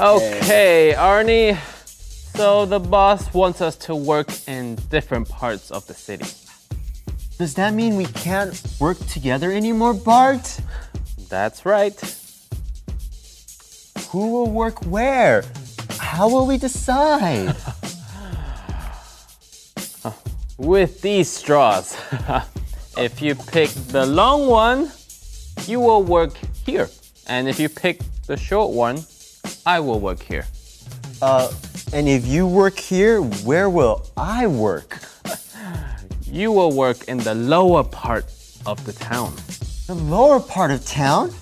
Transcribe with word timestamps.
Okay, 0.00 0.94
Arnie. 0.96 1.58
So 2.34 2.64
the 2.64 2.80
boss 2.80 3.34
wants 3.34 3.60
us 3.60 3.76
to 3.84 3.94
work 3.94 4.30
in 4.48 4.76
different 4.88 5.28
parts 5.28 5.70
of 5.70 5.86
the 5.86 5.92
city. 5.92 6.24
Does 7.36 7.52
that 7.56 7.74
mean 7.74 7.96
we 7.96 8.06
can't 8.06 8.58
work 8.80 8.96
together 9.08 9.52
anymore, 9.52 9.92
Bart? 9.92 10.58
That's 11.28 11.66
right. 11.66 12.00
Who 14.08 14.32
will 14.32 14.50
work 14.50 14.86
where? 14.86 15.44
How 15.98 16.30
will 16.30 16.46
we 16.46 16.56
decide? 16.56 17.54
With 20.56 21.02
these 21.02 21.28
straws. 21.28 21.94
if 22.96 23.20
you 23.20 23.34
pick 23.34 23.68
the 23.92 24.06
long 24.06 24.46
one, 24.46 24.92
you 25.66 25.78
will 25.78 26.02
work 26.02 26.32
here. 26.64 26.88
And 27.26 27.50
if 27.50 27.60
you 27.60 27.68
pick 27.68 28.00
the 28.26 28.38
short 28.38 28.70
one, 28.70 29.04
I 29.66 29.80
will 29.80 30.00
work 30.00 30.22
here. 30.22 30.46
Uh, 31.20 31.52
and 31.92 32.08
if 32.08 32.26
you 32.26 32.46
work 32.46 32.78
here, 32.78 33.20
where 33.20 33.68
will 33.68 34.06
I 34.16 34.46
work? 34.46 34.98
You 36.30 36.52
will 36.52 36.70
work 36.70 37.08
in 37.08 37.18
the 37.18 37.34
lower 37.34 37.82
part 37.82 38.24
of 38.64 38.84
the 38.86 38.92
town. 38.92 39.34
The 39.88 39.96
lower 39.96 40.38
part 40.38 40.70
of 40.70 40.86
town? 40.86 41.34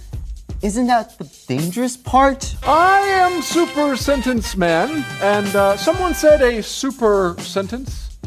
Isn't 0.63 0.87
that 0.87 1.19
the 1.19 1.31
dangerous 1.47 1.95
part? 1.95 2.57
I 2.67 3.01
am 3.01 3.43
Super 3.43 3.97
Sentence 3.97 4.57
Man, 4.57 5.05
and 5.21 5.55
uh, 5.55 5.77
someone 5.77 6.15
said 6.15 6.41
a 6.41 6.63
super 6.63 7.37
sentence. 7.39 8.19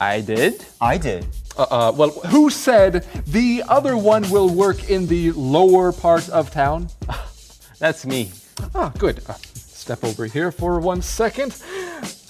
I 0.00 0.22
did. 0.22 0.64
I 0.80 0.96
did. 0.96 1.26
Uh, 1.58 1.66
uh, 1.70 1.92
well, 1.94 2.10
who 2.32 2.48
said 2.48 3.06
the 3.26 3.62
other 3.68 3.96
one 3.98 4.28
will 4.30 4.48
work 4.48 4.88
in 4.88 5.06
the 5.06 5.32
lower 5.32 5.92
part 5.92 6.26
of 6.30 6.50
town? 6.50 6.88
That's 7.78 8.06
me. 8.06 8.30
Ah, 8.74 8.92
good. 8.98 9.22
Uh, 9.28 9.34
step 9.54 10.02
over 10.04 10.26
here 10.26 10.50
for 10.50 10.80
one 10.80 11.02
second. 11.02 11.56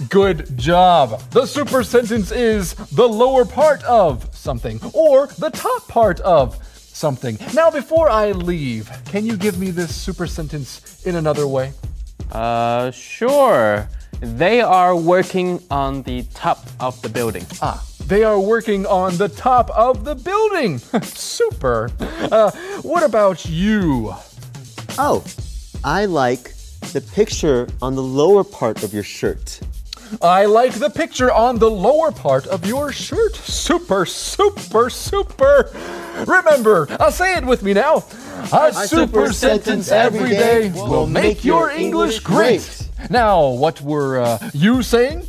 Good 0.09 0.57
job. 0.59 1.21
The 1.31 1.47
super 1.47 1.85
sentence 1.85 2.33
is 2.33 2.75
the 2.75 3.09
lower 3.09 3.45
part 3.45 3.83
of 3.85 4.35
something 4.35 4.81
or 4.93 5.29
the 5.39 5.51
top 5.51 5.87
part 5.89 6.21
of 6.21 6.59
something. 6.75 7.39
Now, 7.55 7.71
before 7.71 8.11
I 8.11 8.33
leave, 8.33 8.91
can 9.07 9.25
you 9.25 9.37
give 9.37 9.59
me 9.59 9.71
this 9.71 9.95
super 9.95 10.27
sentence 10.27 11.05
in 11.07 11.17
another 11.17 11.47
way? 11.47 11.73
Uh, 12.31 12.91
sure. 12.91 13.89
They 14.21 14.61
are 14.61 14.97
working 14.97 15.63
on 15.71 16.03
the 16.03 16.23
top 16.35 16.67
of 16.81 17.01
the 17.03 17.09
building. 17.09 17.45
Ah, 17.61 17.85
they 18.07 18.25
are 18.25 18.39
working 18.39 18.87
on 18.87 19.17
the 19.17 19.29
top 19.29 19.71
of 19.71 20.05
the 20.05 20.15
building. 20.15 20.79
Super. 21.03 21.91
Uh, 22.01 22.51
what 22.83 23.03
about 23.03 23.47
you? 23.47 24.15
Oh, 24.99 25.25
I 25.85 26.05
like 26.05 26.55
the 26.93 27.01
picture 27.01 27.69
on 27.81 27.97
the 27.97 28.03
lower 28.03 28.45
part 28.45 28.85
of 28.85 28.95
your 28.95 29.03
shirt. 29.03 29.61
I 30.21 30.45
like 30.45 30.75
the 30.75 30.91
picture 30.91 31.33
on 31.33 31.59
the 31.59 31.71
lower 31.71 32.13
part 32.13 32.47
of 32.47 32.65
your 32.67 32.93
shirt. 32.93 33.35
Super, 33.35 34.07
super, 34.07 34.91
super. 34.91 35.71
Remember, 36.27 36.87
I'll 37.01 37.11
say 37.11 37.37
it 37.37 37.45
with 37.45 37.63
me 37.63 37.73
now. 37.73 38.05
A, 38.53 38.73
super, 38.73 39.33
sentence 39.33 39.91
every 39.91 40.31
day 40.31 40.71
will 40.71 41.07
make 41.07 41.45
your 41.45 41.71
English 41.71 42.21
great. 42.21 42.89
Now, 43.11 43.49
what 43.49 43.81
were 43.81 44.21
uh, 44.21 44.51
you 44.53 44.83
saying? 44.83 45.27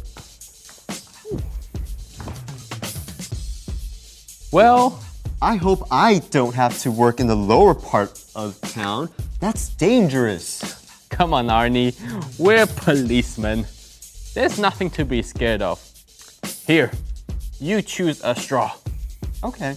Well, 4.52 5.04
I 5.44 5.58
hope 5.58 5.86
I 5.92 6.20
don't 6.32 6.56
have 6.56 6.80
to 6.84 6.90
work 6.90 7.20
in 7.20 7.28
the 7.28 7.36
lower 7.36 7.76
part 7.76 8.24
of 8.34 8.60
town. 8.62 9.10
That's 9.42 9.68
dangerous. 9.76 10.64
come 11.10 11.34
on, 11.34 11.48
Arnie. 11.48 11.92
We're 12.40 12.66
policemen. 12.66 13.66
There's 14.34 14.58
nothing 14.58 14.90
to 14.92 15.04
be 15.04 15.22
scared 15.22 15.62
of. 15.62 15.84
Here, 16.66 16.92
you 17.60 17.82
choose 17.82 18.22
a 18.24 18.34
straw. 18.38 18.72
Okay. 19.44 19.76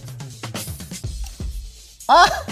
Ah! 2.07 2.45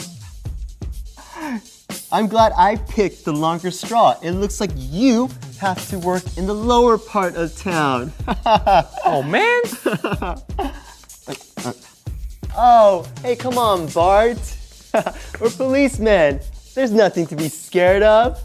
I'm 2.11 2.27
glad 2.27 2.51
I 2.57 2.75
picked 2.75 3.23
the 3.23 3.31
longer 3.31 3.71
straw. 3.71 4.19
It 4.21 4.31
looks 4.31 4.59
like 4.59 4.71
you 4.75 5.29
have 5.61 5.87
to 5.87 5.99
work 5.99 6.23
in 6.35 6.47
the 6.47 6.53
lower 6.53 6.97
part 6.97 7.37
of 7.37 7.55
town. 7.55 8.11
Oh, 9.05 9.23
man. 9.23 9.61
Oh, 12.57 13.07
hey, 13.21 13.35
come 13.35 13.57
on, 13.57 13.87
Bart. 13.87 14.37
We're 15.39 15.49
policemen. 15.49 16.39
There's 16.73 16.91
nothing 16.91 17.27
to 17.27 17.35
be 17.35 17.49
scared 17.49 18.03
of. 18.03 18.39